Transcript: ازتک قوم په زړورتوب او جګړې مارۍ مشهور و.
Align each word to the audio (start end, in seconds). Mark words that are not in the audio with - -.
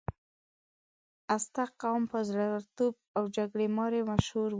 ازتک 1.35 1.71
قوم 1.81 2.03
په 2.11 2.19
زړورتوب 2.29 2.93
او 3.17 3.23
جګړې 3.35 3.67
مارۍ 3.77 4.01
مشهور 4.11 4.49
و. 4.49 4.49